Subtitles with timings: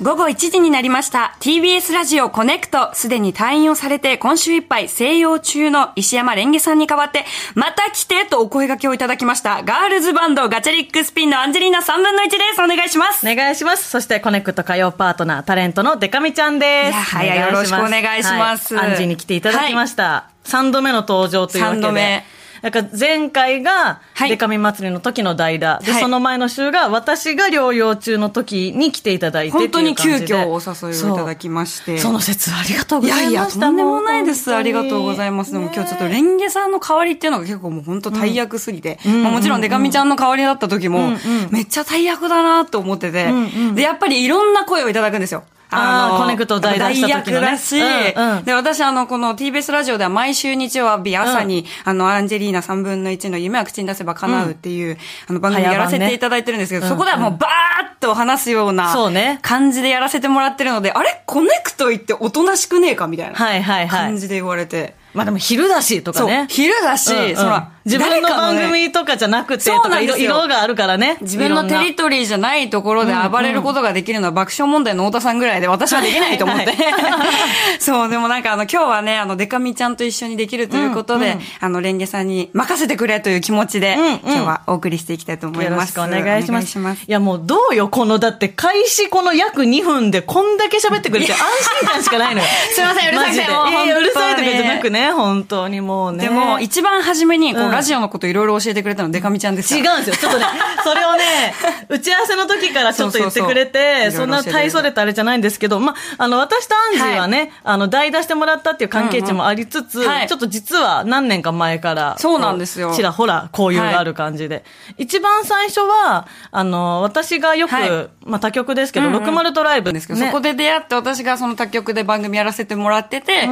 [0.00, 1.36] 午後1時になりました。
[1.40, 7.24] TBS ラジオコネクト、すでに退院をされて今週いっぱい静養中の石山蓮華さんに代わって、
[7.56, 9.64] また来てとお声掛けをいただきました。
[9.64, 12.62] ガールズバンドガチャリックスピンのアンジェリーナ3分の1です。
[12.62, 13.28] お願いします。
[13.28, 13.90] お願いします。
[13.90, 16.88] そしてコネクト火曜パートナー、タレントのでか美ちゃんです。
[16.90, 20.30] いやはやよろしくお願いしますはいアンジーに来ていただきました。
[20.44, 21.82] 3度目の登場というわけで。
[21.82, 22.24] 三度目
[22.62, 24.28] なんか前回が、はい。
[24.28, 25.78] でか美祭りの時の代打。
[25.78, 26.02] で、はい。
[26.02, 31.98] その前の週が、私が療養中の時に来ていただいて本当に急遽お誘いをいただきまして。
[31.98, 33.34] その説ありがとうごいざいました。
[33.34, 34.54] やいや、とんでもないです。
[34.54, 35.52] ありがとうございます。
[35.52, 41.12] でも今日ちょっとレンゲさんの代わりっていうのが結構もう本当大役すぎて、まあもちろんデカミちゃんの代わりだった時も、
[41.50, 43.32] めっちゃ大役だなと思ってて、
[43.74, 45.44] で、やっぱりいろんな声をいただくんですよ。
[45.70, 47.46] あーコネクト代打した時のね。
[47.46, 48.44] だし、うんうん。
[48.44, 54.96] で、私あの、この TBS ラジオでは毎週日曜日朝に、あの、アンジェリーナ3分の1の夢は口に出せば叶うっていう、
[55.28, 59.38] あの番組やらせていただいてるんですけど、ねそこではもうバーッと話すようなそうね。
[59.42, 61.22] 感じでやらせてもらってるので、あれ？
[61.26, 63.34] コネクト行っておとなしくねえかみたいな。
[63.34, 64.06] はいはいはい。
[64.06, 64.94] 感じで言われて。
[65.14, 69.70] まあでも昼だしとかそうね。、昼だし、うんうんそら、自分の番組とかじゃなくて
[70.02, 71.16] 色色があるからね。
[71.22, 76.66] 自分のテリトリーじゃないところで暴れることができるのは爆笑問題の太田さんぐらいで私はできないと思って。
[76.66, 76.76] はい
[77.80, 85.96] そう、でもなんかあの今日はね、あのデカミちゃんと一緒にできるということで、あのレンゲさんに任せてくれという気持ちで、うんうん今日はお送りしていきたいと思います。
[85.96, 86.64] よろしくお願いします。
[86.64, 87.04] いします。
[87.06, 91.38] いやもうどうよ、この、だって開始この約2分でこんだけ喋ってくれて安
[91.80, 92.46] 心感しかないのよ。
[92.74, 93.44] すいませんうるさいマジで。
[93.44, 96.24] いもうるさいとかじゃなく本ね、本当にもうね。
[96.24, 97.70] でも、一番初めにこう、うん。
[97.70, 99.76] ラジオのこといろいろ教えてくれたのデカミちゃんです。
[99.76, 100.16] 違うんですよ。
[100.16, 100.46] ちょっとね、
[100.82, 101.54] それをね、
[101.88, 110.26] 打ち合わせの時からちょっと言ってくれそうて、そうそうんそな大それたあれじゃないんですけど、ま、あの、私とアンジーはね、あの、代打してもらったっていう関係値もありつつ、うんうんはい。
[110.26, 112.88] ちょっと実は何年か前から、そうなんですよ。
[112.88, 114.64] こうちらほら交友がある感じで。
[114.96, 117.90] 一番最初は、あの、私がよく、はい。
[118.24, 119.24] まあ、他局ですけど、うんうん。
[119.24, 123.48] 60トライブですけど、ねそこで出会って私がその他局で番組やらせてもらってて、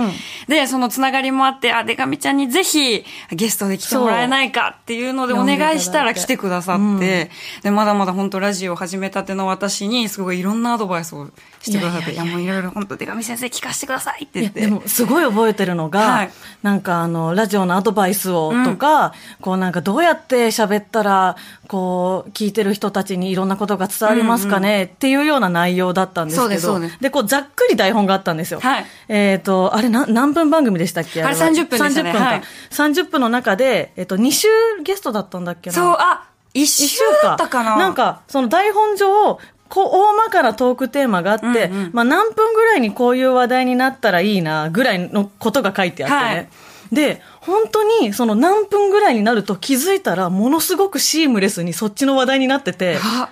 [0.48, 7.30] で、そのつながりもあって、あ、デカミちゃんにぜひゲストで来てもらえないかっていうのでお願いしたら来てくださって、
[7.62, 11.28] で、まだまだ本当ラジオを始めたての私にすごいいろんなアドバイスを
[11.60, 14.60] してくださって、いやもういろいろ本当デカミ先生聞かせてくださいって言って。
[14.62, 16.30] でもすごい覚えてるのが、はい。
[16.62, 21.36] なんかあのラジオのアドバイスをとか、こうなんかどうやって喋ったら
[21.68, 28.60] こう聞いてる人たちにいろんなことが伝わりますかね、っていうような内容だったんですけどでこうざっくり台本があったんですよ。
[28.60, 28.86] はい。
[29.08, 31.22] えっ、とあれな何分番組でしたっけ？
[31.26, 32.10] あれは30分でしたね。
[32.10, 32.42] 30分か、はい。
[32.70, 34.48] 30分の中で、えっと2週
[34.82, 35.74] ゲストだったんだっけな？
[35.76, 37.76] そう、あ、一週だったかな。
[37.76, 39.38] なんか、その台本上、
[39.68, 41.90] こう、大まかなトークテーマがあって、うんうん。
[41.92, 46.16] まあ何分ぐらいにこういう話題になったらいいな、ぐらいのことが書いてあって。
[46.16, 46.22] ね。
[46.22, 46.48] はい。
[46.92, 53.28] で、本当にその何分ぐらいになると気づいたら、ものすごくシームレスにそっちの話題になってて、あ、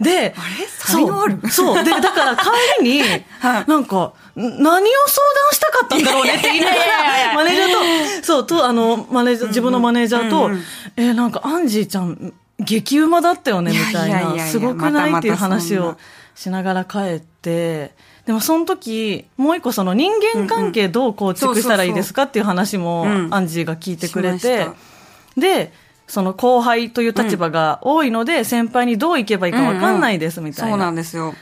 [0.00, 0.66] で、あれ？
[0.68, 1.38] 才能ある？
[1.50, 1.74] そう。
[1.76, 1.84] そう。
[1.84, 2.44] で、だから帰
[2.82, 3.02] りに、
[3.40, 3.64] はい。
[3.68, 4.86] なんか、ん何を相談
[5.52, 10.50] したかったんだろうねって言いながら、マネージャーと、そう、と、あの、マネージャー、自分のマネージャーと、
[10.96, 14.38] えーなんか、アンジーちゃん、激うまだったよね、みたいな。
[14.46, 15.96] すごくないっていう話を
[16.34, 17.92] しながら帰って、
[18.26, 24.68] でもその時、もう一個その人間関係どう構築したらいいですかっていう話もうんアンジーが聞いてくれて
[25.36, 25.72] で、
[26.06, 30.90] その後輩という立場が多いので、先輩にどういけばいいか分かんないですみたいそうなな。
[30.92, 31.34] んですよ。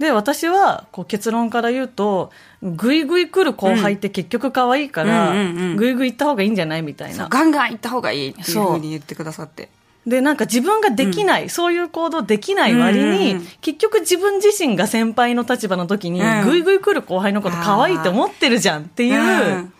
[0.00, 2.30] で、私はこう結論から言うと、
[2.62, 7.28] ぐいぐい来る後輩って結局可愛いからうんうんうんうん、ぐいぐい行った方がいいんじゃないみたいな。
[7.28, 9.68] ガンガン行った方がいいっていうふうに言ってくださって。
[10.06, 13.46] で、なんか自分ができない、そういう行動できない割に、うんうんうん。
[13.60, 16.44] 結局自分自身が先輩の立場の時に、うん。
[16.44, 19.72] ぐいぐい来る後輩のこと可愛いって思ってるじゃんっていう、うん。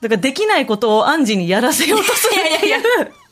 [0.00, 2.84] だからできないことをアンジにやらせようとするっていう、いやな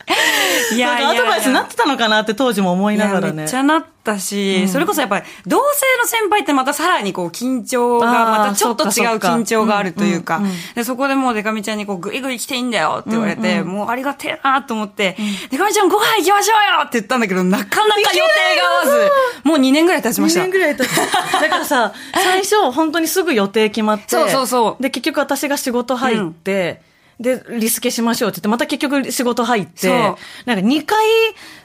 [0.75, 3.55] んかアドバイスになってたのかなって当時も思いながらねいやめっち。
[3.55, 15.15] ゃなったし、それこそやっぱり、同性の先輩ってまたさらにこう緊張が、またちょっと違う緊張があるというかうんうんうん、で、そこでもうデカミちゃんにこう、ぐいぐい来ていいんだよって言われて、もうありがてえなと思って、
[15.49, 18.19] デカミちゃんご飯行きましょうよって言ったんだけど、なかなか予定
[18.61, 19.11] が合わず、
[19.47, 20.41] もう2年ぐらい経ちま2した。
[20.41, 20.95] 年ぐらい経って。
[21.39, 24.05] だからさ、最初、本当にすぐ予定決まって。
[24.09, 26.81] そうそうそうで、結局私が仕事入って、
[27.19, 30.21] で、リスケしましょうって言って、また結局仕事入って、なんか
[30.55, 30.97] 2回、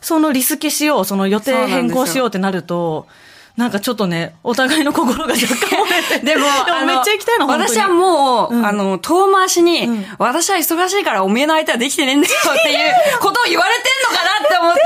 [0.00, 3.06] そのリスケしよう、その予定変更しようってなると、
[3.56, 6.24] なんかちょっとね、お互いの心が若干折れて。
[6.24, 7.70] でも、あのめっちゃ行きたいの、本当に。
[7.70, 14.78] 私はもう、うんあの、遠回しに、ん私は忙しいからおめえの相手はできてねえんだよって いうことを言われてんのかなって思った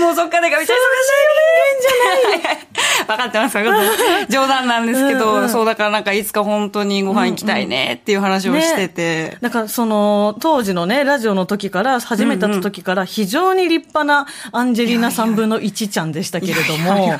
[0.00, 2.58] ら、もうそっかでかみちゃん忙しいじゃない。
[3.06, 3.58] 分かってます。
[4.28, 9.38] 冗談なんですけど、そう、だからなんかいつか本当にご飯行きたいねっていう話をしてて。
[9.40, 17.16] だからその、当時のね、ラジオの時から、始めた時から、非常に立派なアンジェリーナ3分の1ちゃんでしたけれども、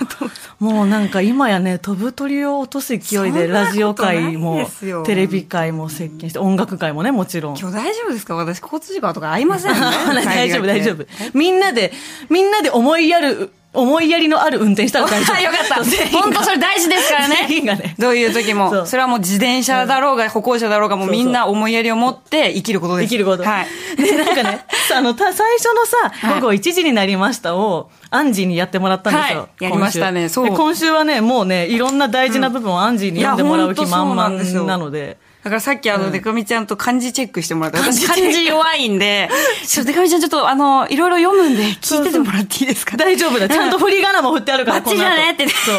[0.59, 4.69] もうなんか今やね、飛ぶ鳥を落とす勢いで、ラジオ界も、
[5.05, 7.59] テレビ界も接近して、音楽界もね、もちろん。
[7.59, 8.35] 今日大丈夫ですか？
[8.35, 9.81] 私、交通事故とか合いませんね。
[10.25, 11.05] 大丈夫、大丈夫。
[11.35, 11.93] みんなで、
[12.29, 15.41] みんなで思いやる、思いやりのある運転したら大丈夫。
[15.41, 15.75] よかった。
[16.19, 17.49] 本当それ大事ですからね。
[17.49, 17.95] ね。
[17.99, 18.85] どういう時も。
[18.85, 23.09] それはもう自転車だろうが、歩行者だろうが、もうみんな思いやりを持って生きることです。
[23.09, 23.45] 生きること。
[23.45, 23.67] はい。
[23.97, 24.65] で、なんかね、
[24.95, 29.39] あの、た、最初のさ、午後1時になりましたを、アンジーにやってもらったんですよ。
[29.41, 30.49] はい、やりましたね、そう。
[30.49, 35.17] 今週はね、もうね、いろんな大事な部分をアンジーに読んでもらう気満々なので。
[35.45, 37.79] だからさっきあの、デカミちゃんと漢字チェックしてもらった。
[37.81, 39.29] 私漢字弱いんで、
[39.67, 42.97] ちょ、デカミちゃんちょっとあの、いろいろ読むんで聞いててもらっていいですか？
[42.97, 43.49] 大丈夫だ。
[43.49, 45.49] ちゃんと振り仮名も振ってあるから、こっちじゃねって。
[45.49, 45.77] そう。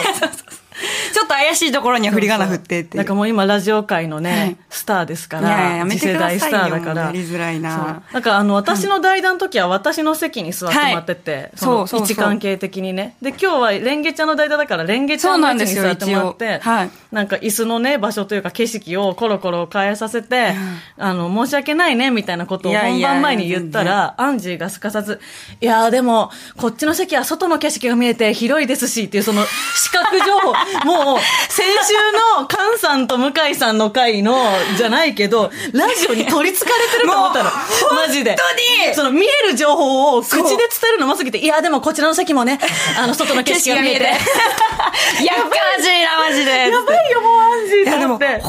[1.13, 7.06] ちょっと怪しいところには振り仮名振ってってなんかもう今ラジオ界のね、スターですから、次世代スターだから。
[7.06, 8.03] やりづらいな。
[8.12, 13.15] なんかあの、私の代打の時は私の席に座ってもらってて、そう、位置関係的にね。
[13.21, 16.89] で、今日はレンゲちゃんの代打だから、レンゲちゃんの位置に座ってもらって、はい。
[17.12, 20.56] なんか椅子のね、場所というか景色をコロコロ変えさせて、
[20.97, 25.19] あの、申し訳ないね、みたいなことを本番前に言ったら、アンジーがすかさず、
[25.62, 30.53] いやーでも、こっちの席は外の景色が見えて広いですし、っていうその、視覚情報、
[30.85, 31.93] もう、先週
[32.37, 34.35] の菅さんと向井さんの回の、
[34.77, 37.51] じゃないけど、ラジオに取り憑かれてると思ったの。
[37.95, 38.31] マジで。
[38.31, 38.39] 本
[38.87, 40.57] 当にその見える情報を口で伝
[40.89, 42.59] えるのうますぎて、いや、でもこちらの席もね、
[42.97, 44.03] あの、外の景色が見えて。
[44.03, 46.51] やばいな、マジで。
[46.51, 48.41] やばいよ、もうアンジーいや、でも、本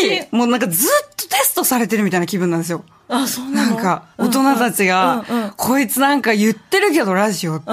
[0.00, 2.84] 当に、もうなんかずっとテストされてるみたいな気分なんですよ。
[3.08, 3.74] あ、そうなの？
[3.74, 5.24] なんか、大人たちが、
[5.56, 7.70] こいつなんか言ってるけど、ラジオって。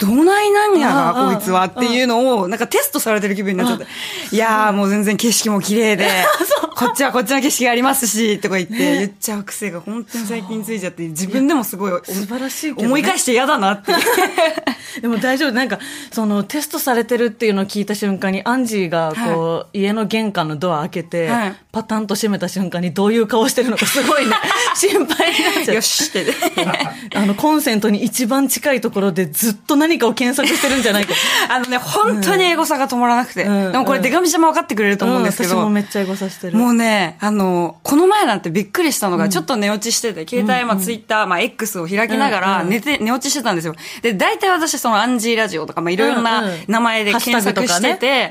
[0.00, 3.86] どないなんやが、こいつはっていうのを、なんかテストされてる気分になっちゃって。
[4.32, 6.08] いやーもう全然景色も綺麗で、
[6.80, 13.92] こっちはこっちの景色がありますし、とか言って言っちゃう癖が本当に最近ついちゃって、自分でもすごい素晴らしい思い返して嫌だなって。
[15.00, 15.52] でも大丈夫。
[15.52, 15.78] なんか、
[16.10, 21.30] そのテストされてるっていうのを聞いた瞬間に、アンジーがこう、家の玄関のドア開けて、
[21.70, 24.34] パタンと閉めた瞬間にどういう顔してるのかすごいね、
[24.74, 25.74] 心配になっちゃう。
[25.76, 26.26] よしって。
[27.14, 31.14] あの、コンセントに一番近いところでずっと何かを検索してるんじゃないか。
[31.48, 33.44] あのね、本当にエゴサが止まらなくて。
[33.44, 35.50] でもこれ、デカミちゃんも分かってくれると思うんですけど。
[35.50, 36.56] 私もめっちゃエゴサしてる。
[36.56, 43.74] もうね、あの、この前なんてびっくりしたのが、ちょっと寝落ちしてて、携帯、まあ、ツイッター、まあ、X を開きながら、寝て、寝落ちしてたんですよ。
[44.02, 48.30] で、大体私、その、アンジーラジオとか、まあ、いろいろな名前で検索してて、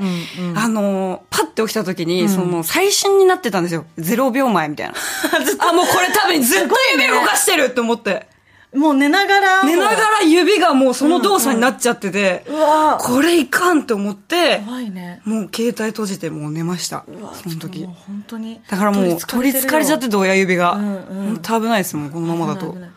[0.56, 3.86] あの、パッて起きた時に、その、最新になってたんですよ。
[3.98, 4.94] 0秒前みたいな。
[5.70, 8.28] あ、もうこれ多分ずっと指動かしてるって思って。
[8.76, 9.64] もう寝ながら。
[9.64, 15.22] 寝ながら指がもうその動作になっちゃってて、うんうん、これいかんって思って、怖いね。
[15.26, 17.04] もう携帯閉じてもう寝ました。
[17.44, 17.86] その時。
[17.86, 18.62] 本当に。
[18.70, 20.74] だからもう取り憑かれちゃってて親指が。
[20.74, 22.74] うんうん、本当危ないですもん、このままだと。
[22.74, 22.90] な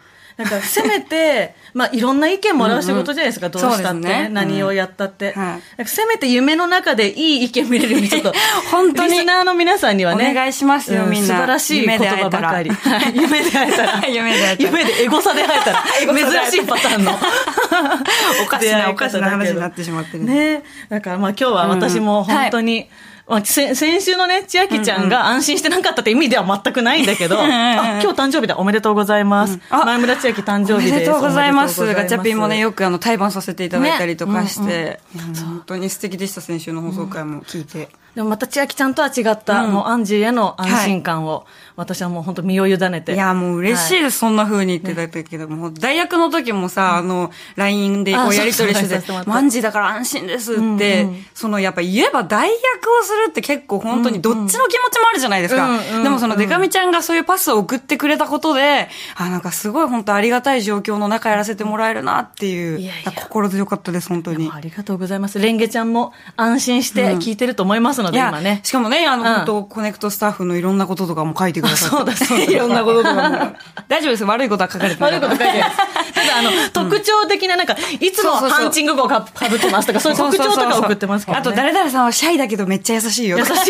[0.44, 8.32] んか、せめて、 まあ、いろんな意見もらう仕事じゃないですか、うんうん、どうしたって、ね、何をやったって、うんはい、せめて夢の中でいい意見見れるように、ちょっと、
[8.70, 9.10] 本当に。
[9.10, 10.30] リスナーの皆さんにはね。
[10.30, 11.28] お願いしますよ、みんな。
[11.28, 12.70] 素晴らしい言葉ばかり。
[13.14, 14.08] 夢で会えたら。
[14.08, 14.70] 夢で会えたら。
[14.70, 15.84] 夢でエゴサで会えたら。
[16.50, 17.18] 珍しいパターンの。
[18.42, 20.34] おかしな、おかしな話になってしまってね。
[20.34, 22.90] ねだからまあ今日は私も本当に、うんはい
[23.32, 29.54] まあ、先週のね、千秋ちゃんが安心してなかったって意味では全くないんだけど、 あ、今日誕生日だ、おめでとうございます。
[29.54, 30.92] うん、前村千秋誕生日です。
[30.92, 31.94] おめでとうございます。
[31.94, 35.00] ガチャピンもね、よくあの、対バンさせていただいたりとかして、ね。
[35.16, 35.28] うん。
[35.28, 37.40] うん、本当に素敵でした、先週の放送回も。
[37.40, 37.88] 聞いて。
[38.14, 43.14] でもまた千秋ちゃんとは違った、もうアンジーへの安心感を、私はもう本当身を委ねて。
[43.14, 55.78] いや、もう嬉しいです、そんな風に言っていたけど、もう大学の時もさ、あの、LINE でこうやりとりしてて、アンジーだから安心ですって、そのやっぱ言えば代役をするって結構本当にどっちの気持ちもあるじゃないですか。
[56.02, 64.50] でもそのデカミちゃんがそういうパスを送ってくれたことで、あ、なんかすごい本当ありがたい状況の中やらせてもらえるなっていう、心強かったです、本当に。
[64.52, 65.38] ありがとうございます。
[65.38, 68.60] レンゲちゃんも安心して聞いてると思いますので、今ね。
[68.62, 71.96] しかもね、あの、本当コネクトスタッフのいろんなこととかも書いてくださって。
[71.96, 72.44] そうだ、そうだ。
[72.44, 73.56] いろんなこととかも。
[73.88, 74.24] 大丈夫です。
[74.24, 75.12] 悪いことは書かれてない。
[75.12, 75.70] 悪いこと書いてない。
[76.14, 83.38] ただ、あの、特徴的な、なんか、いつもハンチング号かぶってますとか、そういう特徴とか送ってますから、あと、誰々さんはシャイだけどめっちゃ優しいよ。
[83.38, 83.66] 優しいです。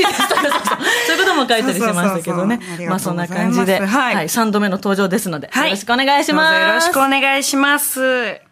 [1.06, 2.60] そういうことも書いたりしましたけどね。
[2.88, 4.28] まあ、そんな感じで、はい。
[4.28, 6.60] 3度目の登場ですので、よろしくお願いします。
[6.60, 8.51] よろしくお願いします。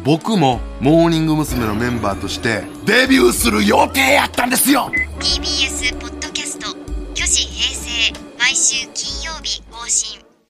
[0.04, 1.66] 僕もモーニング娘。
[1.66, 4.92] のメンバーとしてデビューする予定やったんですよ